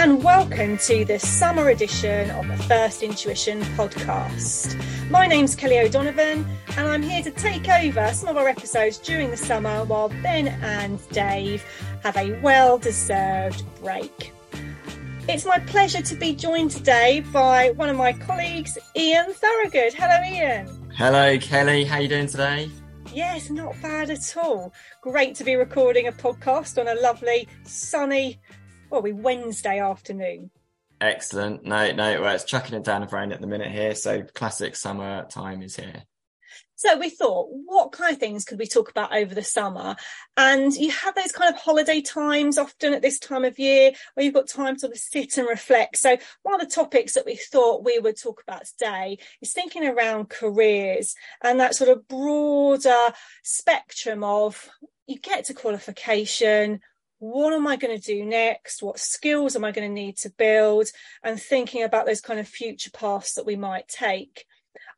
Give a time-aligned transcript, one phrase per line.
[0.00, 4.74] and welcome to the summer edition of the First Intuition podcast.
[5.10, 6.46] My name's Kelley O'Donovan,
[6.78, 10.48] and I'm here to take over some of our episodes during the summer while Ben
[10.48, 11.62] and Dave
[12.02, 14.32] have a well deserved break.
[15.28, 19.92] It's my pleasure to be joined today by one of my colleagues, Ian Thorogood.
[19.92, 20.92] Hello, Ian.
[20.96, 21.84] Hello, Kelley.
[21.84, 22.70] How are you doing today?
[23.12, 24.72] Yes, not bad at all.
[25.02, 28.40] Great to be recording a podcast on a lovely, sunny,
[28.90, 30.50] well, we Wednesday afternoon.
[31.00, 31.64] Excellent.
[31.64, 34.76] No, no, well, it's chucking it down of rain at the minute here, so classic
[34.76, 36.02] summer time is here.
[36.80, 39.96] So we thought, what kind of things could we talk about over the summer?
[40.38, 44.24] And you have those kind of holiday times often at this time of year where
[44.24, 45.98] you've got time to sort of sit and reflect.
[45.98, 49.86] So one of the topics that we thought we would talk about today is thinking
[49.86, 54.70] around careers and that sort of broader spectrum of
[55.06, 56.80] you get to qualification,
[57.20, 58.82] what am I going to do next?
[58.82, 60.88] What skills am I going to need to build?
[61.22, 64.46] And thinking about those kind of future paths that we might take.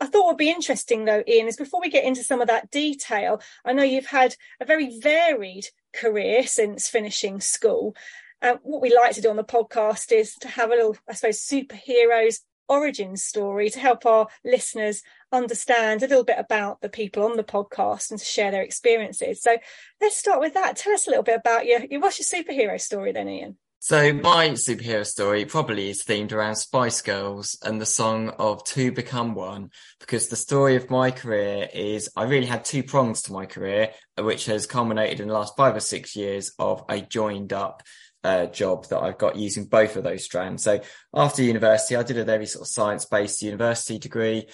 [0.01, 2.71] I thought would be interesting though, Ian, is before we get into some of that
[2.71, 7.97] detail, I know you've had a very varied career since finishing school.
[8.41, 11.15] Uh, what we like to do on the podcast is to have a little, I
[11.15, 12.41] suppose, superheroes
[12.73, 17.45] origin story to help our listeners understand a little bit about the people on the
[17.45, 19.43] podcast and to share their experiences.
[19.43, 19.59] So
[20.01, 20.77] let's start with that.
[20.77, 23.59] Tell us a little bit about your, what's your superhero story then, Ian?
[23.79, 28.93] So my superhero story probably is themed around Spice Girls and the song of Two
[28.93, 33.33] Become One, because the story of my career is I really had two prongs to
[33.33, 37.53] my career, which has culminated in the last five or six years of a joined
[37.53, 37.83] up
[38.25, 40.63] uh, job that I've got using both of those strands.
[40.63, 40.81] So
[41.15, 44.47] after university, I did a very sort of science based university degree.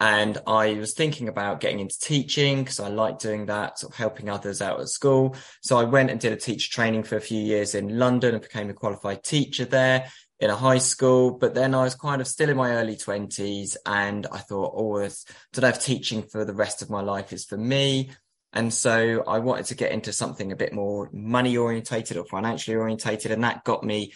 [0.00, 3.96] And I was thinking about getting into teaching because I like doing that, sort of
[3.96, 5.36] helping others out at school.
[5.62, 8.42] So I went and did a teacher training for a few years in London and
[8.42, 11.30] became a qualified teacher there in a high school.
[11.30, 14.98] But then I was kind of still in my early twenties and I thought, oh,
[14.98, 15.10] I
[15.52, 18.10] don't know if teaching for the rest of my life is for me.
[18.54, 22.76] And so I wanted to get into something a bit more money orientated or financially
[22.76, 23.32] orientated.
[23.32, 24.12] And that got me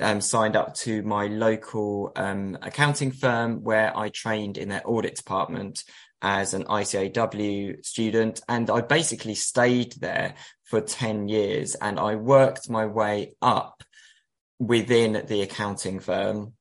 [0.00, 5.14] um, signed up to my local um, accounting firm where I trained in their audit
[5.14, 5.84] department
[6.20, 8.40] as an ICAEW student.
[8.48, 13.84] And I basically stayed there for 10 years and I worked my way up
[14.58, 16.54] within the accounting firm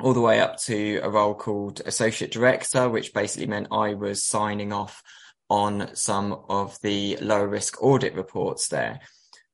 [0.00, 4.24] all the way up to a role called associate director, which basically meant I was
[4.24, 5.02] signing off
[5.48, 9.00] on some of the low risk audit reports there.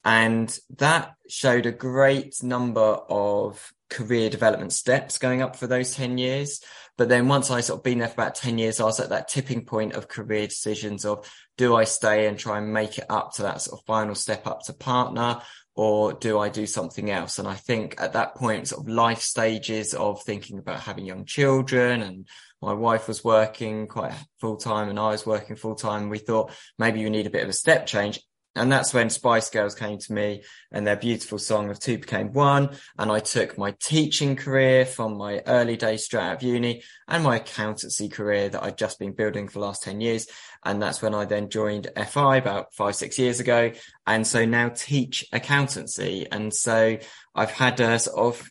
[0.04, 6.18] And that showed a great number of career development steps going up for those 10
[6.18, 6.60] years.
[6.98, 9.10] But then once I sort of been there for about 10 years, I was at
[9.10, 13.06] that tipping point of career decisions of do I stay and try and make it
[13.08, 15.40] up to that sort of final step up to partner
[15.74, 17.38] or do I do something else?
[17.38, 21.24] And I think at that point, sort of life stages of thinking about having young
[21.24, 22.26] children and
[22.60, 26.08] my wife was working quite full time and I was working full time.
[26.08, 28.20] We thought maybe you need a bit of a step change.
[28.54, 32.32] And that's when Spice Girls came to me and their beautiful song of two became
[32.32, 32.76] one.
[32.98, 37.24] And I took my teaching career from my early days straight out of uni and
[37.24, 40.26] my accountancy career that I'd just been building for the last 10 years.
[40.64, 43.72] And that's when I then joined FI about five, six years ago.
[44.06, 46.26] And so now teach accountancy.
[46.30, 46.98] And so
[47.34, 48.50] I've had a sort of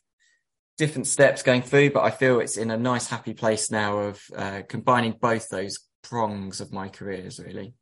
[0.80, 4.24] different steps going through, but I feel it's in a nice, happy place now of
[4.36, 7.76] uh, combining both those prongs of my careers, really.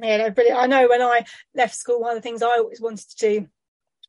[0.00, 0.60] Yeah, no, brilliant.
[0.60, 3.46] I know when I left school, one of the things I always wanted to do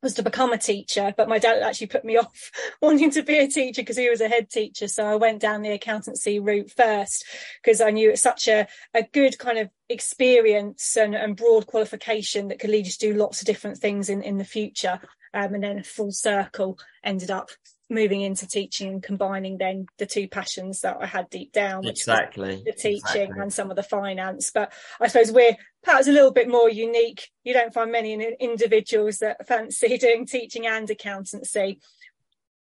[0.01, 2.51] was to become a teacher, but my dad actually put me off
[2.81, 4.87] wanting to be a teacher because he was a head teacher.
[4.87, 7.25] So I went down the accountancy route first
[7.61, 12.47] because I knew it's such a, a good kind of experience and, and broad qualification
[12.47, 14.99] that could lead you to do lots of different things in, in the future.
[15.33, 17.49] Um, and then full circle ended up
[17.89, 21.99] moving into teaching and combining then the two passions that I had deep down, which
[21.99, 23.41] exactly the teaching exactly.
[23.41, 24.51] and some of the finance.
[24.53, 27.29] But I suppose we're perhaps a little bit more unique.
[27.43, 31.79] You don't find many individuals that fancy doing teaching and accountancy.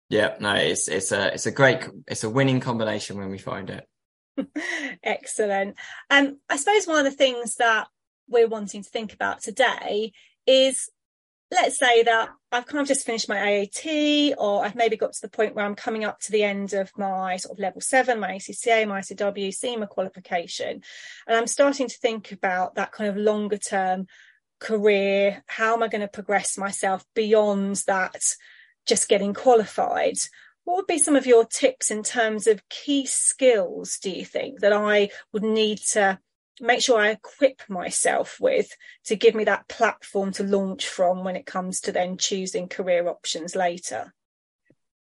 [0.10, 3.70] Yeah, no, it's it's a it's a great it's a winning combination when we find
[3.70, 3.88] it.
[5.04, 5.76] Excellent.
[6.10, 7.88] Um, I suppose one of the things that
[8.28, 10.14] we're wanting to think about today
[10.48, 10.90] is
[11.52, 15.22] let's say that I've kind of just finished my AAT, or I've maybe got to
[15.22, 18.20] the point where I'm coming up to the end of my sort of level seven,
[18.20, 20.82] my ACCA, my ICAEW, CIMA qualification.
[21.28, 24.08] And I'm starting to think about that kind of longer term
[24.60, 25.44] career.
[25.48, 28.24] How am I going to progress myself beyond that,
[28.88, 30.18] just getting qualified?
[30.64, 34.62] What would be some of your tips in terms of key skills, do you think,
[34.62, 36.20] that I would need to
[36.62, 38.70] make sure I equip myself with
[39.06, 43.10] to give me that platform to launch from when it comes to then choosing career
[43.10, 44.14] options later.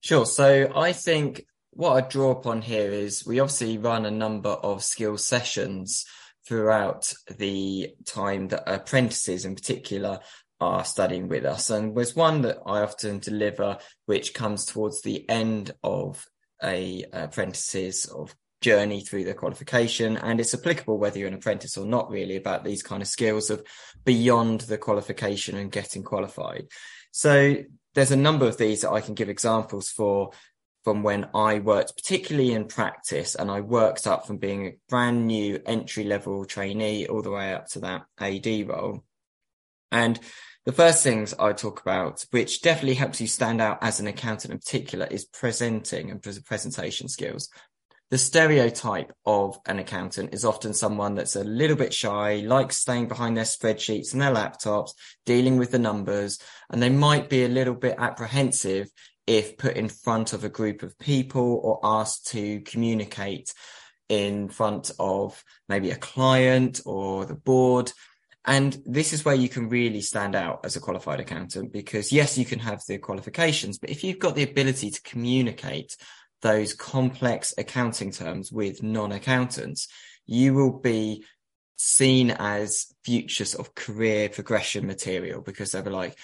[0.00, 0.25] Sure.
[0.25, 4.84] So I think what I draw upon here is we obviously run a number of
[4.84, 6.06] skill sessions
[6.46, 10.20] throughout the time that apprentices in particular
[10.60, 11.70] are studying with us.
[11.70, 16.26] And there's one that I often deliver, which comes towards the end of
[16.62, 20.16] a apprentice's of journey through the qualification.
[20.16, 23.50] And it's applicable whether you're an apprentice or not really about these kind of skills
[23.50, 23.64] of
[24.05, 26.69] beyond the qualification and getting qualified.
[27.10, 27.56] So
[27.94, 30.31] there's a number of these that I can give examples for
[30.84, 35.26] from when I worked, particularly in practice, and I worked up from being a brand
[35.26, 39.05] new entry level trainee all the way up to that AD role.
[39.90, 40.19] And
[40.64, 44.52] the first things I talk about, which definitely helps you stand out as an accountant
[44.52, 47.49] in particular, is presenting and presentation skills.
[48.10, 53.06] The stereotype of an accountant is often someone that's a little bit shy, likes staying
[53.06, 54.93] behind their spreadsheets and their laptops,
[55.26, 56.38] dealing with the numbers,
[56.70, 58.90] and they might be a little bit apprehensive
[59.26, 63.52] if put in front of a group of people or asked to communicate
[64.08, 67.93] in front of maybe a client or the board.
[68.46, 72.38] And this is where you can really stand out as a qualified accountant because yes,
[72.38, 75.94] you can have the qualifications, but if you've got the ability to communicate
[76.43, 79.88] those complex accounting terms with non-accountants,
[80.26, 81.25] you will be
[81.76, 86.17] seen as future sort of career progression material because they'll be like,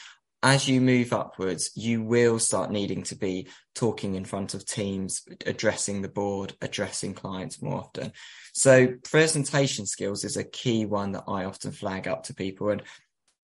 [0.43, 5.23] as you move upwards, you will start needing to be talking in front of teams,
[5.47, 8.13] addressing the board, addressing clients more often.
[8.53, 12.69] So presentation skills is a key one that I often flag up to people.
[12.69, 12.83] And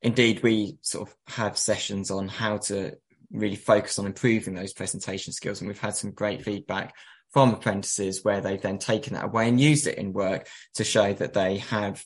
[0.03, 2.97] indeed, we sort of have sessions on how to
[3.31, 5.61] really focus on improving those presentation skills.
[5.61, 6.95] And we've had some great feedback
[7.33, 11.13] from apprentices where they've then taken that away and used it in work to show
[11.13, 12.05] that they have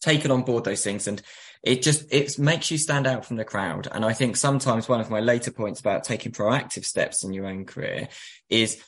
[0.00, 1.22] taken on board those things and
[1.62, 5.00] it just it makes you stand out from the crowd and i think sometimes one
[5.00, 8.06] of my later points about taking proactive steps in your own career
[8.48, 8.80] is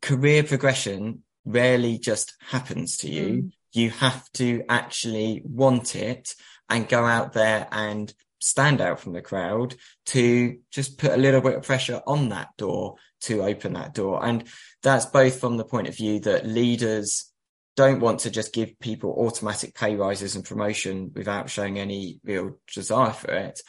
[0.00, 3.52] career progression rarely just happens to you mm.
[3.72, 6.34] you have to actually want it
[6.68, 8.12] and go out there and
[8.42, 9.74] stand out from the crowd
[10.06, 14.24] to just put a little bit of pressure on that door to open that door
[14.24, 14.44] and
[14.82, 17.32] that's both from the point of view that leaders
[17.76, 22.58] don't want to just give people automatic pay rises and promotion without showing any real
[22.72, 23.60] desire for it.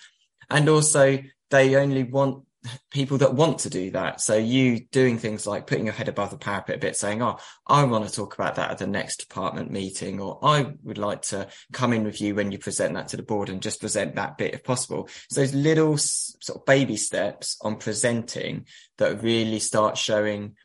[0.49, 2.45] And also they only want
[2.91, 4.21] people that want to do that.
[4.21, 7.37] So you doing things like putting your head above the parapet a bit, saying, Oh,
[7.67, 11.23] I want to talk about that at the next department meeting, or I would like
[11.23, 14.15] to come in with you when you present that to the board and just present
[14.15, 15.09] that bit if possible.
[15.29, 18.67] So those little sort of baby steps on presenting
[18.97, 20.55] that really start showing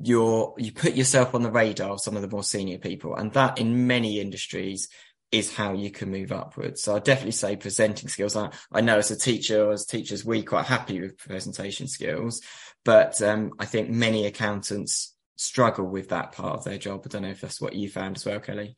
[0.00, 3.32] you're you put yourself on the radar of some of the more senior people and
[3.32, 4.88] that in many industries
[5.32, 6.82] is how you can move upwards.
[6.82, 8.36] So i definitely say presenting skills.
[8.36, 12.42] I, I know as a teacher as teachers we quite happy with presentation skills
[12.84, 17.02] but um, i think many accountants struggle with that part of their job.
[17.04, 18.76] I don't know if that's what you found as well Kelley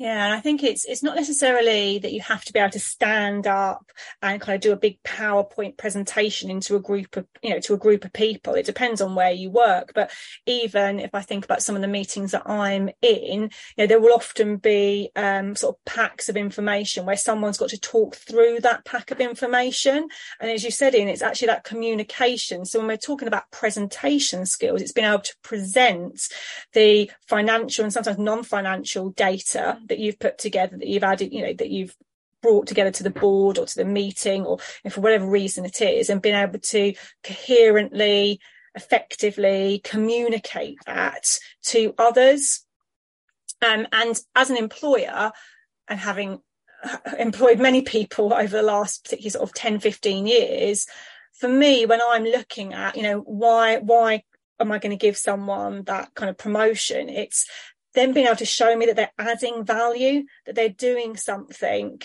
[0.00, 2.80] yeah, and I think it's it's not necessarily that you have to be able to
[2.80, 3.92] stand up
[4.22, 7.74] and kind of do a big PowerPoint presentation into a group of you know to
[7.74, 8.54] a group of people.
[8.54, 10.10] It depends on where you work, but
[10.46, 14.00] even if I think about some of the meetings that I'm in, you know, there
[14.00, 18.60] will often be um, sort of packs of information where someone's got to talk through
[18.60, 20.08] that pack of information.
[20.40, 22.64] And as you said, in it's actually that communication.
[22.64, 26.26] So when we're talking about presentation skills, it's being able to present
[26.72, 31.52] the financial and sometimes non-financial data that you've put together that you've added you know
[31.52, 31.94] that you've
[32.42, 34.58] brought together to the board or to the meeting or
[34.90, 38.40] for whatever reason it is and being able to coherently
[38.74, 42.64] effectively communicate that to others.
[43.66, 45.32] Um, and as an employer
[45.88, 46.40] and having
[47.18, 50.86] employed many people over the last particularly sort of 10 15 years
[51.34, 54.22] for me when i'm looking at you know why why
[54.58, 57.46] am i going to give someone that kind of promotion it's
[57.94, 62.00] then being able to show me that they're adding value, that they're doing something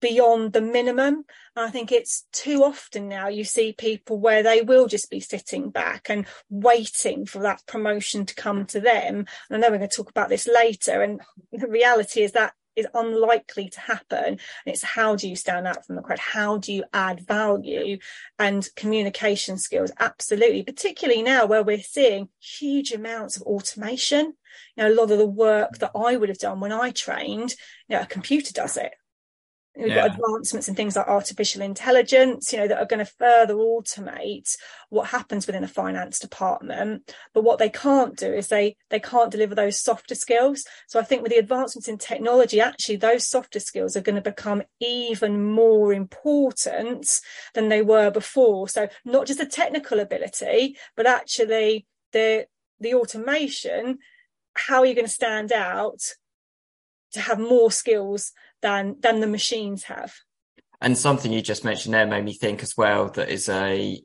[0.00, 1.24] beyond the minimum.
[1.56, 5.20] And I think it's too often now you see people where they will just be
[5.20, 9.26] sitting back and waiting for that promotion to come to them.
[9.50, 11.02] And I know we're going to talk about this later.
[11.02, 11.20] And
[11.52, 14.24] the reality is that is unlikely to happen.
[14.24, 16.20] And it's how do you stand out from the crowd?
[16.20, 17.98] How do you add value
[18.38, 19.90] and communication skills?
[19.98, 24.34] Absolutely, particularly now where we're seeing huge amounts of automation.
[24.76, 27.54] You know, a lot of the work that I would have done when I trained,
[27.88, 28.92] you know, a computer does it
[29.78, 30.08] We've yeah.
[30.08, 34.56] got advancements in things like artificial intelligence, you know, that are going to further automate
[34.88, 37.14] what happens within a finance department.
[37.32, 40.64] But what they can't do is they they can't deliver those softer skills.
[40.88, 44.20] So I think with the advancements in technology, actually those softer skills are going to
[44.20, 47.20] become even more important
[47.54, 48.68] than they were before.
[48.68, 52.46] So not just the technical ability, but actually the
[52.80, 53.98] the automation.
[54.66, 56.00] How are you going to stand out
[57.12, 60.14] to have more skills than than the machines have.
[60.80, 64.00] And something you just mentioned there made me think as well that is a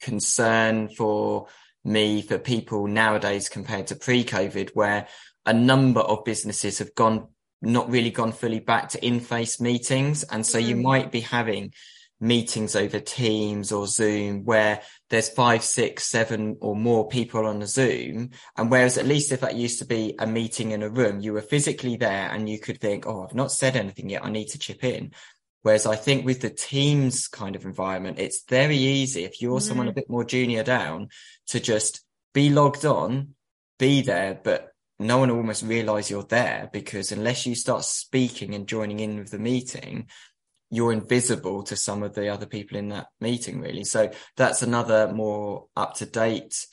[0.00, 1.46] concern for
[1.84, 5.08] me for people nowadays compared to pre-COVID, where
[5.46, 7.28] a number of businesses have gone
[7.64, 10.24] not really gone fully back to in-face meetings.
[10.24, 10.66] And so mm.
[10.66, 11.72] you might be having
[12.22, 17.66] meetings over Teams or Zoom where there's five, six, seven or more people on a
[17.66, 18.30] Zoom.
[18.56, 21.32] And whereas at least if that used to be a meeting in a room, you
[21.32, 24.24] were physically there and you could think, Oh, I've not said anything yet.
[24.24, 25.12] I need to chip in.
[25.62, 29.62] Whereas I think with the Teams kind of environment, it's very easy if you're mm.
[29.62, 31.08] someone a bit more junior down
[31.48, 33.34] to just be logged on,
[33.78, 38.54] be there, but no one will almost realize you're there because unless you start speaking
[38.54, 40.08] and joining in with the meeting,
[40.72, 43.84] you're invisible to some of the other people in that meeting really.
[43.84, 46.66] So that's another more up to date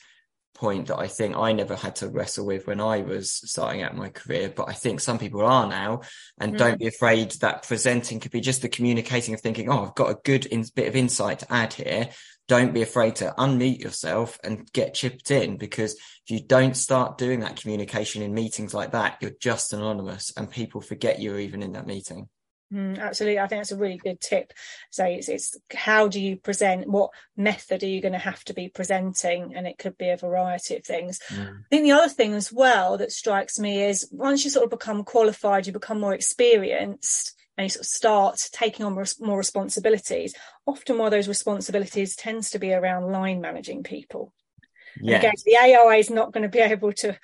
[0.54, 3.94] point that I think I never had to wrestle with when I was starting out
[3.94, 6.00] my career but I think some people are now.
[6.40, 6.58] And mm.
[6.58, 10.10] don't be afraid that presenting could be just the communicating of thinking oh I've got
[10.10, 12.08] a good in- bit of insight to add here.
[12.48, 17.18] Don't be afraid to unmute yourself and get chipped in because if you don't start
[17.18, 21.62] doing that communication in meetings like that you're just anonymous and people forget you're even
[21.62, 22.30] in that meeting
[22.72, 24.52] Mm, absolutely, I think that's a really good tip.
[24.90, 26.88] So it's, it's how do you present?
[26.88, 29.54] What method are you going to have to be presenting?
[29.56, 31.18] And it could be a variety of things.
[31.30, 31.58] Mm.
[31.58, 34.70] I think the other thing as well that strikes me is once you sort of
[34.70, 40.34] become qualified, you become more experienced, and you sort of start taking on more responsibilities.
[40.66, 44.32] Often, one of those responsibilities tends to be around line managing people.
[45.00, 45.18] Yeah.
[45.18, 47.18] Again, the AI is not going to be able to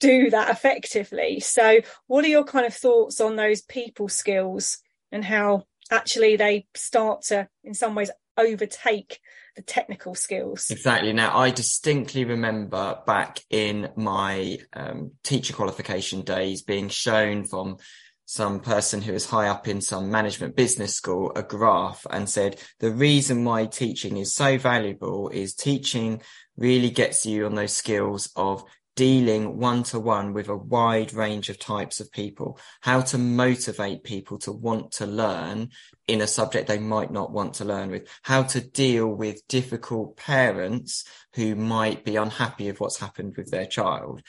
[0.00, 1.40] do that effectively.
[1.40, 4.78] So, what are your kind of thoughts on those people skills
[5.12, 9.20] and how actually they start to, in some ways, overtake
[9.56, 10.70] the technical skills?
[10.70, 11.12] Exactly.
[11.12, 17.78] Now, I distinctly remember back in my um, teacher qualification days being shown from
[18.26, 22.58] some person who is high up in some management business school a graph and said
[22.80, 26.22] the reason why teaching is so valuable is teaching
[26.56, 28.64] really gets you on those skills of
[28.96, 34.04] dealing one to one with a wide range of types of people, how to motivate
[34.04, 35.70] people to want to learn
[36.06, 40.16] in a subject they might not want to learn with, how to deal with difficult
[40.16, 44.22] parents who might be unhappy with what's happened with their child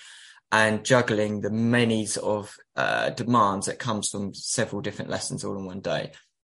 [0.51, 5.57] and juggling the many sort of uh, demands that comes from several different lessons all
[5.57, 6.11] in one day.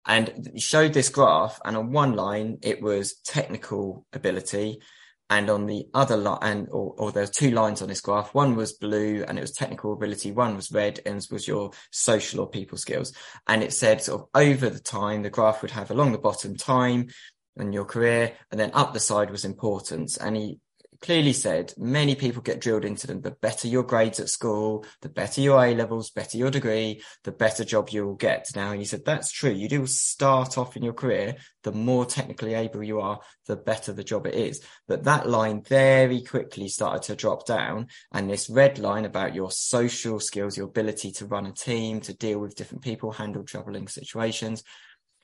[0.07, 4.81] And showed this graph and on one line, it was technical ability
[5.31, 8.35] and on the other line, and or, or there's two lines on this graph.
[8.35, 10.33] One was blue, and it was technical ability.
[10.33, 13.13] One was red, and was your social or people skills.
[13.47, 16.57] And it said sort of over the time, the graph would have along the bottom
[16.57, 17.09] time
[17.57, 20.17] and your career, and then up the side was importance.
[20.17, 20.59] And he
[21.03, 23.21] clearly said many people get drilled into them.
[23.21, 27.33] The better your grades at school, the better your A levels, better your degree, the
[27.33, 28.47] better job you will get.
[28.55, 29.51] Now, And he said that's true.
[29.51, 33.93] You do start off in your career, the more technically able you are, the better
[33.93, 34.63] the job it is.
[34.89, 37.89] But that line very quickly started to drop down.
[38.13, 42.15] And this red line about your social skills, your ability to run a team, to
[42.15, 44.63] deal with different people, handle troubling situations.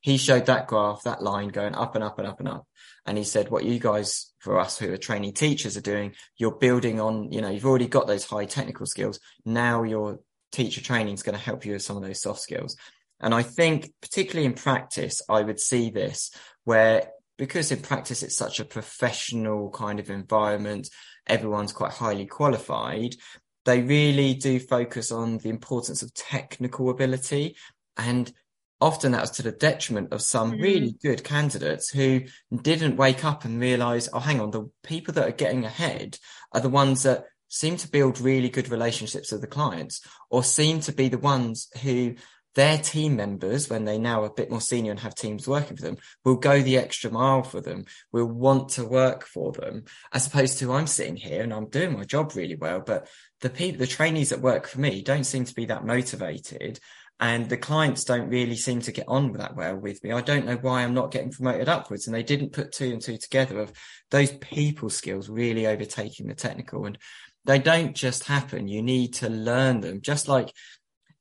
[0.06, 2.68] He showed that graph, that line going up and up and up and up.
[3.06, 6.54] And he said, what you guys, for us who are training teachers are doing, you're
[6.54, 9.18] building on, you know, you've already got those high technical skills.
[9.44, 10.20] Now your
[10.52, 12.76] teacher training is going to help you with some of those soft skills.
[13.18, 16.30] And I think particularly in practice, I would see this
[16.62, 20.88] where because in practice it's such a professional kind of environment,
[21.26, 23.16] everyone's quite highly qualified.
[23.64, 27.56] They really do focus on the importance of technical ability
[27.96, 28.32] and
[28.80, 30.62] often that was to the detriment of some mm-hmm.
[30.62, 32.22] really good candidates who
[32.62, 36.18] didn't wake up and realize, oh, hang on, the people that are getting ahead
[36.52, 40.80] are the ones that seem to build really good relationships with the clients or seem
[40.80, 42.14] to be the ones who
[42.56, 45.76] their team members, when they now are a bit more senior and have teams working
[45.76, 49.84] for them, will go the extra mile for them, will want to work for them,
[50.10, 53.08] as opposed to I'm sitting here and I'm doing my job really well, but
[53.42, 56.80] the people, the trainees that work for me don't seem to be that motivated
[57.18, 60.12] and the clients don't really seem to get on that well with me.
[60.12, 62.06] I don't know why I'm not getting promoted upwards.
[62.06, 63.72] And they didn't put two and two together of
[64.10, 66.84] those people skills really overtaking the technical.
[66.84, 66.98] And
[67.46, 68.68] they don't just happen.
[68.68, 70.02] You need to learn them.
[70.02, 70.52] Just like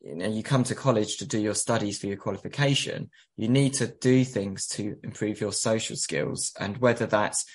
[0.01, 3.09] you know, you come to college to do your studies for your qualification.
[3.37, 6.51] You need to do things to improve your social skills.
[6.59, 7.45] And whether that's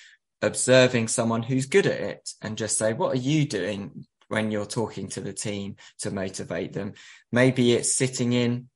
[0.41, 4.65] observing someone who's good at it and just say, what are you doing when you're
[4.65, 6.93] talking to the team to motivate them?
[7.31, 8.69] Maybe it's sitting in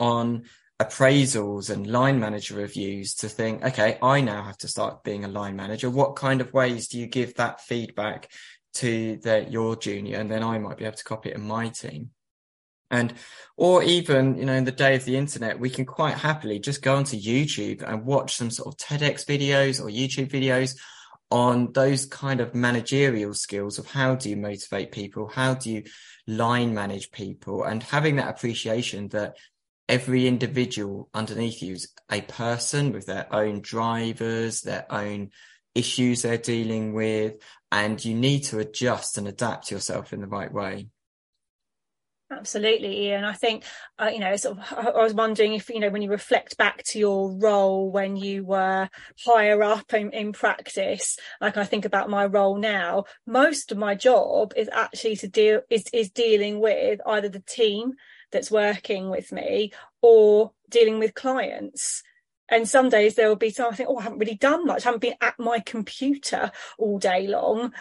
[0.00, 0.44] on
[0.80, 5.28] appraisals and line manager reviews to think, okay, I now have to start being a
[5.28, 5.88] line manager.
[5.88, 8.30] What kind of ways do you give that feedback
[8.74, 10.18] to the, your junior?
[10.18, 12.10] And then I might be able to copy it in my team.
[12.90, 13.14] And,
[13.56, 16.82] or even, you know, in the day of the internet, we can quite happily just
[16.82, 20.76] go onto YouTube and watch some sort of TEDx videos or YouTube videos
[21.30, 25.28] on those kind of managerial skills of how do you motivate people?
[25.28, 25.82] How do you
[26.26, 29.36] line manage people and having that appreciation that
[29.88, 35.30] every individual underneath you is a person with their own drivers, their own
[35.74, 37.34] issues they're dealing with,
[37.72, 40.86] and you need to adjust and adapt yourself in the right way.
[42.36, 43.24] Absolutely, Ian.
[43.24, 43.64] I think
[43.98, 44.72] uh, you know, sort of.
[44.72, 48.44] I was wondering if you know, when you reflect back to your role when you
[48.44, 48.88] were
[49.24, 53.04] higher up in, in practice, like I think about my role now.
[53.26, 57.92] Most of my job is actually to deal is is dealing with either the team
[58.32, 59.72] that's working with me
[60.02, 62.02] or dealing with clients.
[62.50, 64.84] And some days there will be time I think, oh, I haven't really done much.
[64.84, 67.72] I haven't been at my computer all day long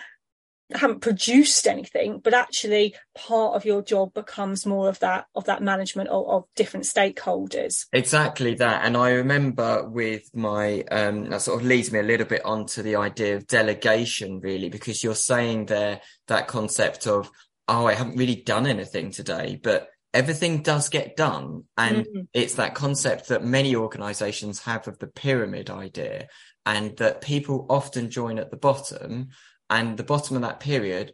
[0.73, 5.61] haven't produced anything but actually part of your job becomes more of that of that
[5.61, 7.85] management of, of different stakeholders.
[7.93, 8.85] Exactly that.
[8.85, 12.81] And i remember with my um that sort of leads me a little bit onto
[12.81, 17.29] the idea of delegation really because you're saying there that concept of
[17.67, 21.63] oh i haven't really done anything today but everything does get done.
[21.77, 22.21] And mm-hmm.
[22.33, 26.27] it's that concept that many organizations have of the pyramid idea
[26.65, 29.29] and that people often join at the bottom
[29.73, 31.13] and the bottom of that period,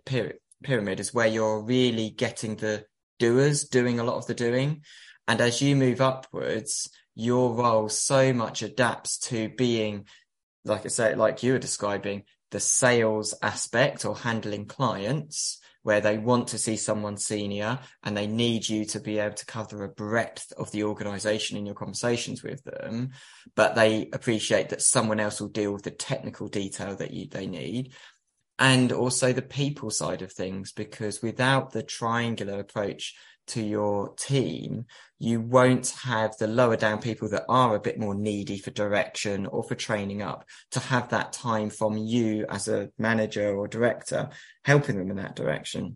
[0.63, 2.83] pyramid is where you're really getting the
[3.17, 4.81] doers doing a lot of the doing.
[5.29, 10.07] And as you move upwards, your role so much adapts to being,
[10.65, 16.17] like I say, like you were describing, the sales aspect or handling clients where they
[16.17, 19.89] want to see someone senior and they need you to be able to cover a
[19.89, 23.11] breadth of the organization in your conversations with them,
[23.55, 27.47] but they appreciate that someone else will deal with the technical detail that you, they
[27.47, 27.93] need
[28.59, 33.15] and also the people side of things, because without the triangular approach
[33.47, 34.85] to your team,
[35.17, 39.45] you won't have the lower down people that are a bit more needy for direction
[39.47, 44.29] or for training up to have that time from you as a manager or director,
[44.65, 45.95] helping them in that direction.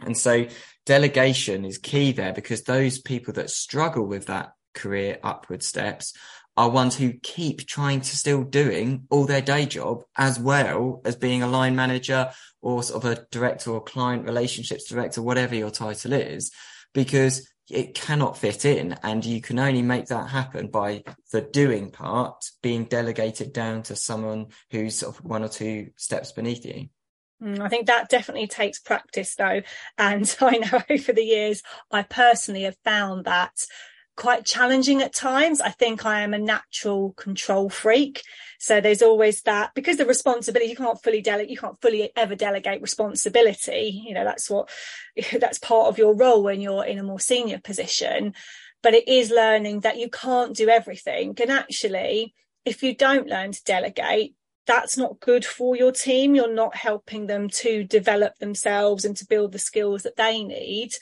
[0.00, 0.46] And so
[0.86, 6.14] delegation is key there because those people that struggle with that career upward steps
[6.60, 11.16] are ones who keep trying to still doing all their day job as well as
[11.16, 15.70] being a line manager or sort of a director or client relationships director, whatever your
[15.70, 16.52] title is,
[16.92, 18.94] because it cannot fit in.
[19.02, 23.96] And you can only make that happen by the doing part being delegated down to
[23.96, 26.90] someone who's sort of one or two steps beneath you.
[27.42, 29.62] Mm, I think that definitely takes practice though.
[29.96, 33.64] And I know over the years, I personally have found that
[34.20, 35.62] quite challenging at times.
[35.62, 38.22] I think I am a natural control freak.
[38.58, 42.34] So there's always that because the responsibility, you can't fully delegate, you can't fully ever
[42.34, 44.02] delegate responsibility.
[44.06, 44.68] You know, that's what,
[45.40, 48.34] that's part of your role when you're in a more senior position.
[48.82, 51.34] But it is learning that you can't do everything.
[51.40, 52.34] And actually,
[52.66, 54.34] if you don't learn to delegate,
[54.66, 56.34] that's not good for your team.
[56.34, 60.92] You're not helping them to develop themselves and to build the skills that they need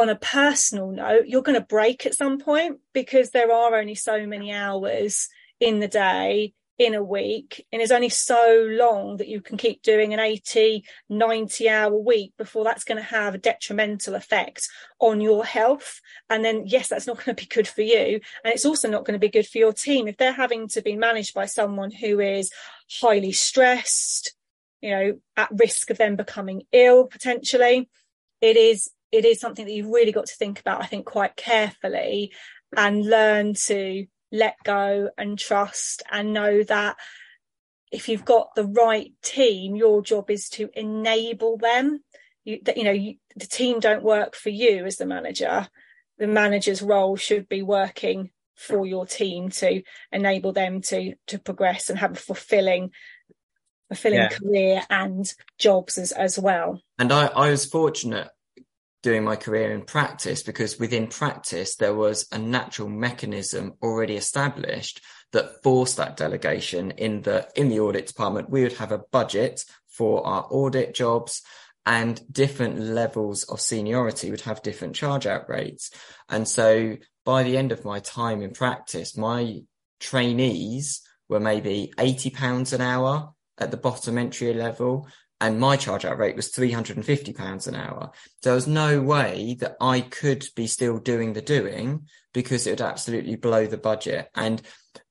[0.00, 3.94] on a personal note, you're going to break at some point because there are only
[3.94, 5.28] so many hours
[5.60, 9.82] in the day, in a week, and there's only so long that you can keep
[9.82, 14.66] doing an 80, 90 hour week before that's going to have a detrimental effect
[14.98, 16.00] on your health.
[16.30, 18.20] And then, yes, that's not going to be good for you.
[18.42, 20.08] And it's also not going to be good for your team.
[20.08, 22.50] If they're having to be managed by someone who is
[23.02, 24.34] highly stressed,
[24.80, 27.90] you know, at risk of them becoming ill potentially,
[28.40, 31.36] it is it is something that you've really got to think about, I think, quite
[31.36, 32.32] carefully
[32.76, 36.96] and learn to let go and trust and know that
[37.90, 42.04] if you've got the right team, your job is to enable them.
[42.44, 45.66] You, that, you know, you, the team don't work for you as the manager.
[46.18, 51.88] The manager's role should be working for your team to enable them to to progress
[51.88, 52.90] and have a fulfilling
[53.88, 54.28] fulfilling yeah.
[54.28, 56.82] career and jobs as as well.
[56.98, 58.28] And I, I was fortunate
[59.02, 65.00] doing my career in practice because within practice there was a natural mechanism already established
[65.32, 69.64] that forced that delegation in the in the audit department we would have a budget
[69.88, 71.42] for our audit jobs
[71.86, 75.90] and different levels of seniority would have different charge out rates.
[76.28, 79.62] And so by the end of my time in practice, my
[79.98, 85.08] trainees were maybe 80 pounds an hour at the bottom entry level
[85.40, 88.10] and my charge out rate was 350 pounds an hour.
[88.42, 92.80] There was no way that I could be still doing the doing because it would
[92.82, 94.28] absolutely blow the budget.
[94.34, 94.60] And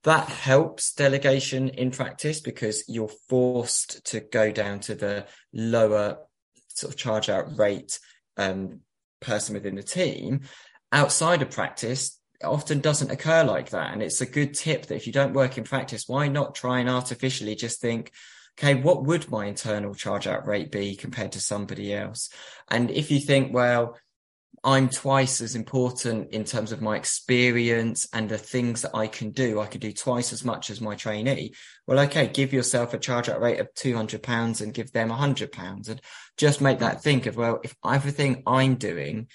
[0.03, 6.19] that helps delegation in practice because you're forced to go down to the lower
[6.67, 7.99] sort of charge out rate
[8.37, 8.81] um,
[9.19, 10.41] person within the team.
[10.91, 13.93] Outside of practice, often doesn't occur like that.
[13.93, 16.79] And it's a good tip that if you don't work in practice, why not try
[16.79, 18.11] and artificially just think,
[18.59, 22.29] okay, what would my internal charge out rate be compared to somebody else?
[22.67, 23.97] And if you think, well,
[24.61, 29.31] I'm twice as important in terms of my experience and the things that I can
[29.31, 29.61] do.
[29.61, 31.53] I could do twice as much as my trainee.
[31.87, 36.01] Well, okay, give yourself a charge out rate of £200 and give them £100 and
[36.35, 39.27] just make that think of, well, if everything I'm doing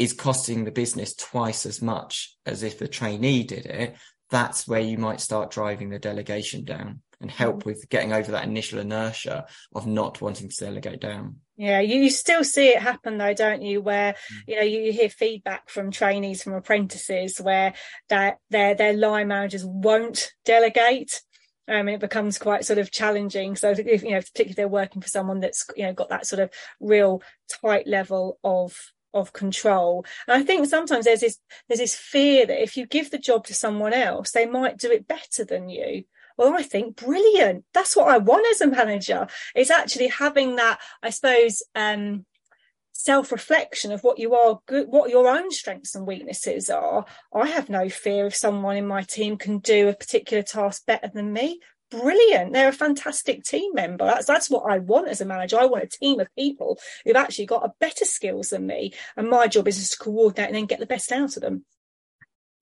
[0.00, 3.94] is costing the business twice as much as if the trainee did it,
[4.30, 8.44] that's where you might start driving the delegation down and help with getting over that
[8.44, 11.36] initial inertia of not wanting to delegate down.
[11.56, 13.80] Yeah, you, you still see it happen though, don't you?
[13.80, 14.36] Where mm.
[14.46, 17.74] you know you hear feedback from trainees, from apprentices, where
[18.08, 21.22] that their their line managers won't delegate.
[21.68, 23.54] Um, and it becomes quite sort of challenging.
[23.54, 26.26] So, if, you know, particularly if they're working for someone that's you know got that
[26.26, 27.22] sort of real
[27.62, 28.76] tight level of
[29.14, 30.04] of control.
[30.26, 33.46] And I think sometimes there's this there's this fear that if you give the job
[33.46, 36.04] to someone else, they might do it better than you
[36.36, 37.64] well, I think brilliant.
[37.74, 39.26] That's what I want as a manager.
[39.54, 42.24] It's actually having that, I suppose, um,
[42.92, 47.04] self-reflection of what you are good what your own strengths and weaknesses are.
[47.34, 51.10] I have no fear if someone in my team can do a particular task better
[51.12, 51.60] than me.
[51.90, 52.52] Brilliant.
[52.52, 54.04] They're a fantastic team member.
[54.04, 55.58] That's that's what i want as a manager.
[55.58, 59.28] I want a team of people who've actually got a better skills than me and
[59.28, 61.64] my job is just to coordinate and then get the best out of them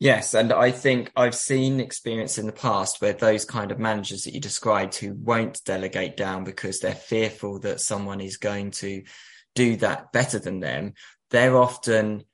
[0.01, 4.23] Yes, and I think I've seen experience in the past where those kind of managers
[4.23, 9.03] that you described who won't delegate down because they're fearful that someone is going to
[9.55, 10.95] do that better than them,
[11.29, 12.25] they're often,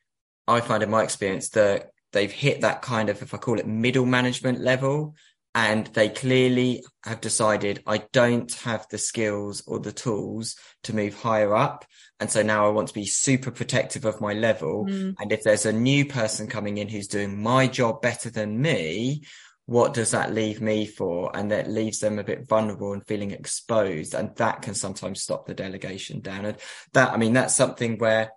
[0.46, 3.66] I find in my experience that they've hit that kind of, if I call it
[3.66, 5.16] middle management level,
[5.57, 11.14] and they clearly have decided I don't have the skills or the tools to move
[11.14, 11.87] higher up.
[12.21, 14.85] And so now I want to be super protective of my level.
[14.85, 15.14] Mm.
[15.19, 19.23] And if there's a new person coming in who's doing my job better than me,
[19.64, 21.35] what does that leave me for?
[21.35, 24.14] And that leaves them a bit vulnerable and feeling exposed.
[24.14, 26.45] And that can sometimes stop the delegation down.
[26.45, 26.59] And
[26.92, 28.31] that, I mean, that's something where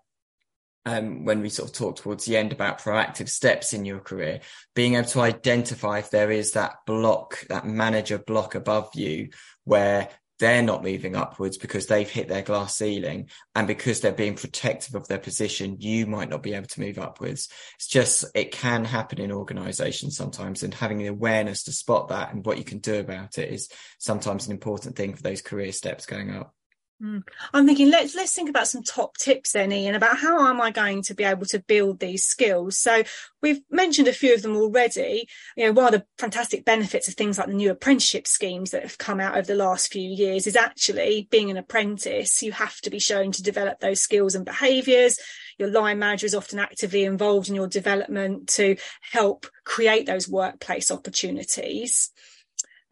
[0.89, 4.39] um, when we sort of talk towards the end about proactive steps in your career,
[4.73, 9.29] being able to identify if there is that block, that manager block above you
[9.65, 14.35] where they're not moving upwards because they've hit their glass ceiling and because they're being
[14.35, 17.49] protective of their position, you might not be able to move upwards.
[17.75, 22.33] It's just, it can happen in organizations sometimes and having the awareness to spot that
[22.33, 25.71] and what you can do about it is sometimes an important thing for those career
[25.71, 26.55] steps going up.
[27.01, 27.23] Mm.
[27.53, 30.69] I'm thinking let's let's think about some top tips then, Ian, about how am I
[30.69, 32.77] going to be able to build these skills.
[32.77, 33.03] So
[33.41, 35.29] we've mentioned a few of them already.
[35.55, 38.83] You know, one of the fantastic benefits of things like the new apprenticeship schemes that
[38.83, 42.81] have come out over the last few years is actually being an apprentice, you have
[42.81, 45.17] to be shown to develop those skills and behaviours.
[45.57, 50.91] Your line manager is often actively involved in your development to help create those workplace
[50.91, 52.11] opportunities.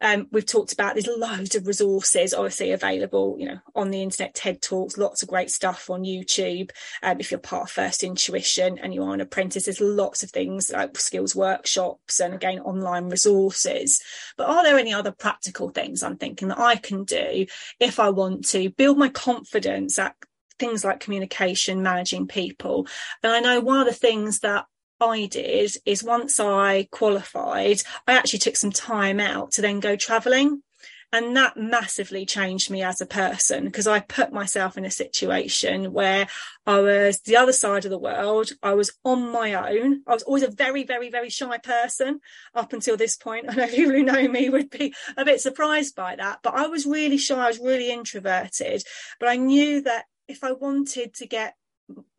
[0.00, 4.34] Um, we've talked about there's loads of resources obviously available, you know, on the internet,
[4.34, 6.70] TED Talks, lots of great stuff on YouTube.
[7.02, 10.30] Um, if you're part of First Intuition and you are an apprentice, there's lots of
[10.30, 14.00] things like skills workshops and again, online resources.
[14.36, 17.46] But are there any other practical things I'm thinking that I can do
[17.80, 20.14] if I want to build my confidence at
[20.58, 22.86] things like communication, managing people?
[23.22, 24.66] And I know one of the things that
[25.00, 29.96] I did is once I qualified, I actually took some time out to then go
[29.96, 30.62] traveling.
[31.10, 35.94] And that massively changed me as a person because I put myself in a situation
[35.94, 36.26] where
[36.66, 38.50] I was the other side of the world.
[38.62, 40.02] I was on my own.
[40.06, 42.20] I was always a very, very, very shy person
[42.54, 43.46] up until this point.
[43.48, 46.66] I know people who know me would be a bit surprised by that, but I
[46.66, 47.42] was really shy.
[47.42, 48.84] I was really introverted,
[49.18, 51.54] but I knew that if I wanted to get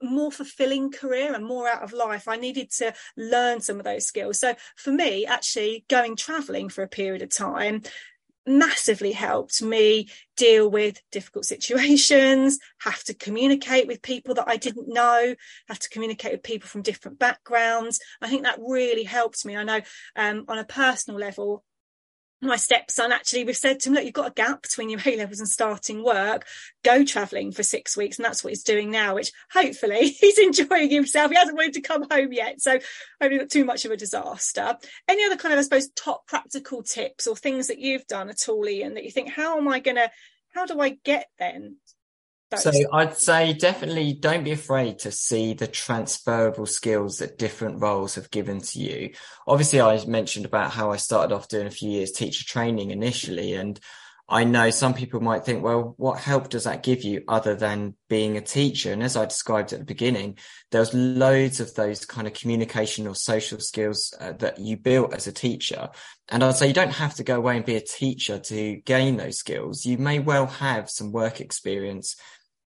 [0.01, 4.05] more fulfilling career and more out of life i needed to learn some of those
[4.05, 4.39] skills.
[4.39, 7.81] So for me actually going traveling for a period of time
[8.47, 14.87] massively helped me deal with difficult situations have to communicate with people that i didn't
[14.87, 15.35] know
[15.67, 17.99] have to communicate with people from different backgrounds.
[18.21, 19.55] I think that really helped me.
[19.55, 19.81] I know
[20.15, 21.63] um, on a personal level
[22.41, 25.17] my stepson actually we've said to him look you've got a gap between your A
[25.17, 26.45] levels and starting work.
[26.83, 30.89] Go travelling for six weeks and that's what he's doing now which hopefully he's enjoying
[30.89, 31.31] himself.
[31.31, 32.79] He hasn't wanted to come home yet so
[33.21, 34.77] hopefully not too much of a disaster.
[35.07, 38.47] Any other kind of I suppose top practical tips or things that you've done at
[38.47, 40.09] all Ian that you think how am I gonna
[40.53, 41.77] how do I get then
[42.57, 48.15] so I'd say definitely don't be afraid to see the transferable skills that different roles
[48.15, 49.13] have given to you.
[49.47, 53.53] Obviously, I mentioned about how I started off doing a few years teacher training initially,
[53.53, 53.79] and
[54.31, 57.95] I know some people might think, well, what help does that give you other than
[58.09, 58.93] being a teacher?
[58.93, 60.37] And as I described at the beginning,
[60.69, 65.25] there's loads of those kind of communication or social skills uh, that you built as
[65.25, 65.89] a teacher.
[66.29, 69.17] And I'd say you don't have to go away and be a teacher to gain
[69.17, 69.83] those skills.
[69.83, 72.15] You may well have some work experience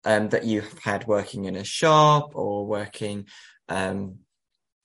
[0.06, 3.26] um, that you've had working in a shop or working
[3.68, 4.20] um,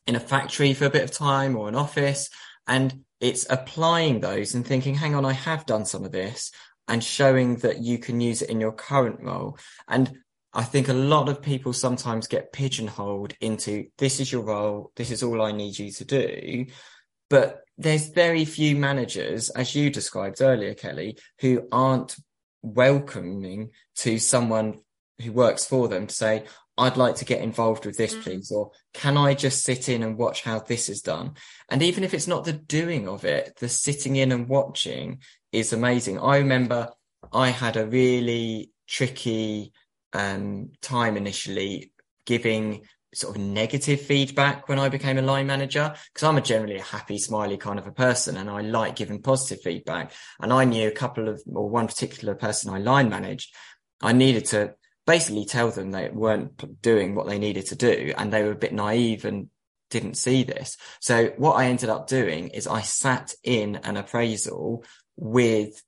[0.07, 2.31] in a factory for a bit of time or an office.
[2.67, 6.51] And it's applying those and thinking, hang on, I have done some of this
[6.89, 9.59] and showing that you can use it in your current role.
[9.87, 10.11] And
[10.53, 15.11] I think a lot of people sometimes get pigeonholed into this is your role, this
[15.11, 16.67] is all I need you to do.
[17.29, 22.17] But there's very few managers, as you described earlier, Kelley, who aren't
[22.63, 24.81] welcoming to someone
[25.21, 26.45] who works for them to say,
[26.79, 28.23] I'd like to get involved with this, mm.
[28.23, 31.35] please, or can I just sit in and watch how this is done?
[31.69, 35.19] And even if it's not the doing of it, the sitting in and watching
[35.53, 36.19] is amazing.
[36.19, 36.89] I remember
[37.33, 39.73] I had a really tricky
[40.15, 41.93] um, time initially
[42.25, 46.77] giving sort of negative feedback when I became a line manager because I'm a generally
[46.77, 50.13] a happy, smiley kind of a person and I like giving positive feedback.
[50.41, 53.55] And I knew a couple of, or one particular person I line managed,
[54.01, 54.75] I needed to
[55.11, 58.64] basically tell them they weren't doing what they needed to do and they were a
[58.64, 59.49] bit naive and
[59.90, 60.77] didn't see this.
[61.01, 64.85] So what I ended up doing is I sat in an appraisal
[65.16, 65.83] with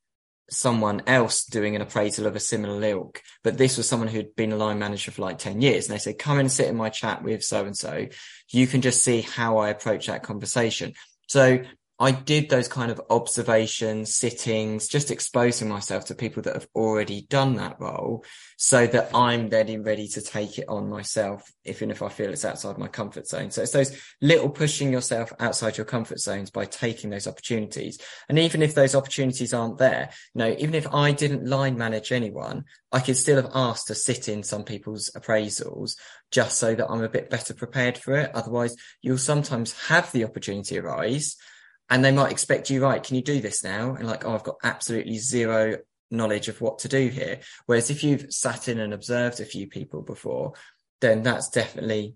[0.51, 4.51] someone else doing an appraisal of a similar ilk, but this was someone who'd been
[4.51, 5.87] a line manager for like 10 years.
[5.87, 8.09] And they said, come and sit in my chat with so and so.
[8.51, 10.95] You can just see how I approach that conversation.
[11.29, 11.63] So
[12.03, 17.29] I did those kind of observations, sittings, just exposing myself to people that have already
[17.31, 18.25] done that role
[18.57, 22.45] so that I'm then ready to take it on myself, even if I feel it's
[22.45, 23.53] outside my comfort zone.
[23.53, 28.01] So it's those little pushing yourself outside your comfort zones by taking those opportunities.
[28.29, 32.11] And even if those opportunities aren't there, you know, even if I didn't line manage
[32.11, 35.95] anyone, I could still have asked to sit in some people's appraisals
[36.33, 38.33] just so that I'm a bit better prepared for it.
[38.35, 41.37] Otherwise, you'll sometimes have the opportunity arise
[41.93, 43.95] and they might expect you, right, can you do this now?
[43.95, 45.77] And like, oh, I've got absolutely zero
[46.11, 47.41] knowledge of what to do here.
[47.67, 50.55] Whereas if you've sat in and observed a few people before,
[51.03, 52.15] then that's definitely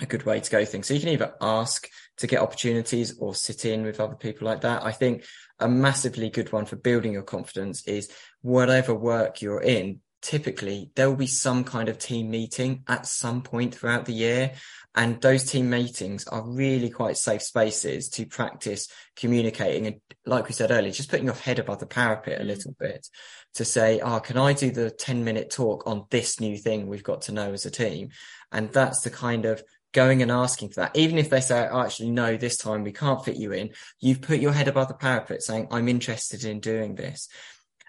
[0.00, 0.88] a good way to go things.
[0.88, 4.62] So you can either ask to get opportunities or sit in with other people like
[4.62, 4.84] that.
[4.84, 5.24] I think
[5.60, 8.10] a massively good one for building your confidence is
[8.42, 13.42] whatever work you're in, typically there will be some kind of team meeting at some
[13.42, 14.52] point throughout the year.
[14.96, 19.86] And those team meetings are really quite safe spaces to practice communicating.
[19.86, 22.46] And like we said earlier, just putting your head above the parapet a mm.
[22.46, 23.06] little bit
[23.54, 27.02] to say, oh, can I do the 10 minute talk on this new thing we've
[27.02, 28.08] got to know as a team?
[28.50, 30.96] And that's the kind of going and asking for that.
[30.96, 34.22] Even if they say, oh, actually, no, this time we can't fit you in, you've
[34.22, 37.28] put your head above the parapet saying, I'm interested in doing this.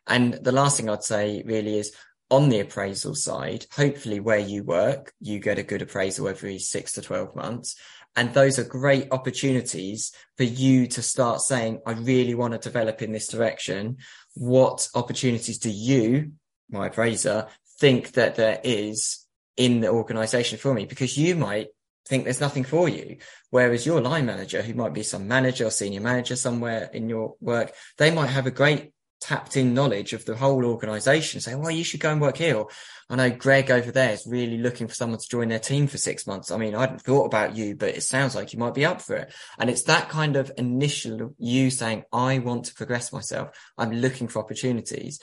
[0.07, 1.91] And the last thing I'd say really is
[2.29, 6.93] on the appraisal side, hopefully where you work, you get a good appraisal every six
[6.93, 7.75] to 12 months.
[8.15, 13.01] And those are great opportunities for you to start saying, I really want to develop
[13.01, 13.97] in this direction.
[14.35, 16.31] What opportunities do you,
[16.69, 17.47] my appraiser,
[17.79, 19.25] think that there is
[19.57, 20.85] in the organization for me?
[20.85, 21.67] Because you might
[22.07, 23.17] think there's nothing for you.
[23.49, 27.35] Whereas your line manager, who might be some manager or senior manager somewhere in your
[27.41, 31.71] work, they might have a great tapped in knowledge of the whole organization saying, well,
[31.71, 32.57] you should go and work here.
[32.57, 32.67] Or,
[33.09, 35.97] I know Greg over there is really looking for someone to join their team for
[35.97, 36.51] six months.
[36.51, 39.01] I mean, I hadn't thought about you, but it sounds like you might be up
[39.01, 39.33] for it.
[39.57, 43.49] And it's that kind of initial you saying, I want to progress myself.
[43.77, 45.19] I'm looking for opportunities.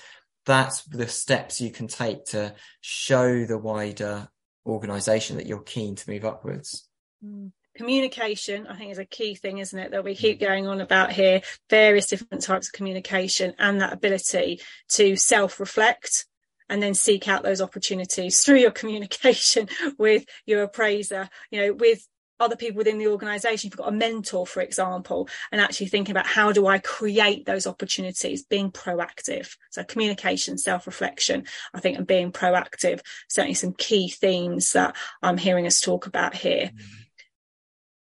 [0.47, 4.29] That's the steps you can take to show the wider
[4.67, 6.89] organization that you're keen to move upwards.
[7.25, 10.47] Mm communication i think is a key thing isn't it that we keep mm.
[10.47, 16.27] going on about here various different types of communication and that ability to self-reflect
[16.69, 22.07] and then seek out those opportunities through your communication with your appraiser you know with
[22.41, 23.69] other people within the organization.
[23.69, 27.47] If you've got a mentor for example and actually thinking about how do i create
[27.47, 29.57] those opportunities being proactive.
[29.71, 35.67] So communication self-reflection i think and being proactive certainly some key themes that i'm hearing
[35.67, 36.73] us talk about here.
[36.75, 37.02] Mm-hmm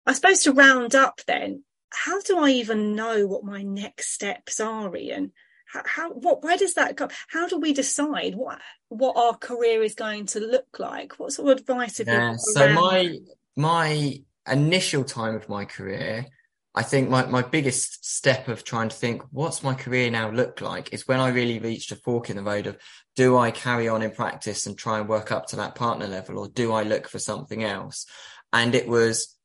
[0.08, 4.60] I suppose to round up then, how do I even know what my next steps
[4.60, 5.34] are, Ian?
[5.68, 7.10] How, how what where does that come?
[7.28, 11.20] How do we decide what what our career is going to look like?
[11.20, 12.38] What sort of advice have yeah, you?
[12.40, 13.18] So my
[13.58, 16.26] my initial time of my career,
[16.74, 20.62] I think my, my biggest step of trying to think what's my career now look
[20.62, 22.78] like is when I really reached a fork in the road of
[23.18, 26.40] do I carry on in practice and try and work up to that partner level
[26.40, 28.06] or do I look for something else?
[28.54, 29.37] And it was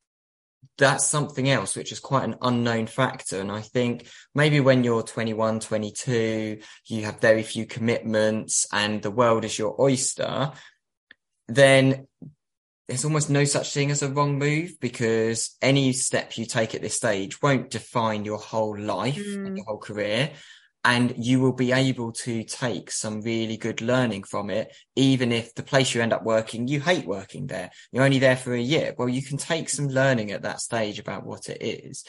[0.78, 5.02] that's something else which is quite an unknown factor and i think maybe when you're
[5.02, 10.50] 21 22 you have very few commitments and the world is your oyster
[11.48, 12.06] then
[12.88, 16.82] there's almost no such thing as a wrong move because any step you take at
[16.82, 19.46] this stage won't define your whole life mm.
[19.46, 20.30] and your whole career
[20.84, 25.54] and you will be able to take some really good learning from it even if
[25.54, 27.70] the place you end up working you hate working there.
[27.92, 28.94] You're only there for a year.
[28.96, 32.04] Well you can take some learning at that stage about what it is.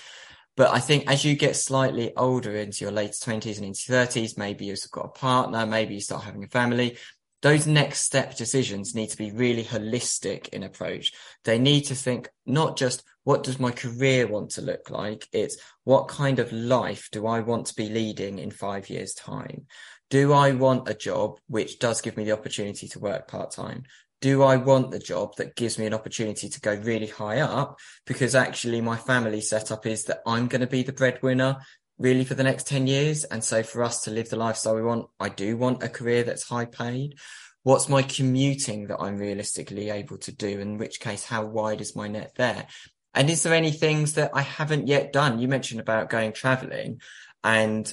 [0.55, 4.38] But I think as you get slightly older into your late 20s and into 30s,
[4.38, 6.97] maybe you've got a partner, maybe you start having a family,
[7.43, 11.12] those next step decisions need to be really holistic in approach.
[11.43, 15.27] They need to think not just what does my career want to look like?
[15.34, 19.65] It's what kind of life do I want to be leading in five years time?
[20.10, 23.84] Do I want a job which does give me the opportunity to work part time?
[24.21, 27.77] Do I want the job that gives me an opportunity to go really high up?
[28.06, 31.58] Because actually my family setup is that I'm going to be the breadwinner
[32.03, 33.23] really for the next 10 years.
[33.23, 36.23] And so for us to live the lifestyle we want, I do want a career
[36.23, 37.17] that's high paid.
[37.63, 40.59] What's my commuting that I'm realistically able to do?
[40.59, 42.67] In which case, how wide is my net there?
[43.13, 45.39] And is there any things that I haven't yet done?
[45.39, 46.99] You mentioned about going traveling
[47.41, 47.91] and,